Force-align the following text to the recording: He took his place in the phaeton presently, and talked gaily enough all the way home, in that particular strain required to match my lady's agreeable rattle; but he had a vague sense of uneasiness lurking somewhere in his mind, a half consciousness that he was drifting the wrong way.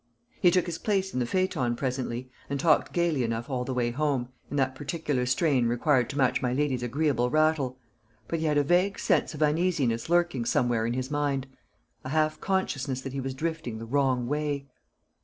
He 0.41 0.49
took 0.49 0.65
his 0.65 0.79
place 0.79 1.13
in 1.13 1.19
the 1.19 1.27
phaeton 1.27 1.75
presently, 1.75 2.31
and 2.49 2.59
talked 2.59 2.91
gaily 2.91 3.23
enough 3.23 3.51
all 3.51 3.63
the 3.63 3.73
way 3.75 3.91
home, 3.91 4.29
in 4.49 4.57
that 4.57 4.73
particular 4.73 5.27
strain 5.27 5.67
required 5.67 6.09
to 6.09 6.17
match 6.17 6.41
my 6.41 6.53
lady's 6.53 6.81
agreeable 6.81 7.29
rattle; 7.29 7.77
but 8.27 8.39
he 8.39 8.45
had 8.45 8.57
a 8.57 8.63
vague 8.63 8.97
sense 8.97 9.35
of 9.35 9.43
uneasiness 9.43 10.09
lurking 10.09 10.43
somewhere 10.43 10.87
in 10.87 10.93
his 10.93 11.11
mind, 11.11 11.45
a 12.03 12.09
half 12.09 12.39
consciousness 12.41 13.01
that 13.01 13.13
he 13.13 13.21
was 13.21 13.35
drifting 13.35 13.77
the 13.77 13.85
wrong 13.85 14.27
way. 14.27 14.65